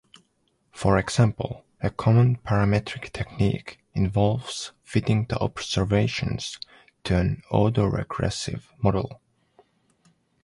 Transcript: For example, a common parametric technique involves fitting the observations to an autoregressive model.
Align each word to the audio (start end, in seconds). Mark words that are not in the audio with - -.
For 0.71 0.97
example, 0.97 1.63
a 1.79 1.91
common 1.91 2.37
parametric 2.39 3.11
technique 3.13 3.77
involves 3.93 4.71
fitting 4.83 5.27
the 5.29 5.37
observations 5.37 6.57
to 7.03 7.19
an 7.19 7.43
autoregressive 7.51 8.63
model. 8.81 9.21